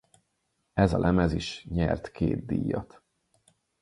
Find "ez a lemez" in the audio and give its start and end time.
0.73-1.33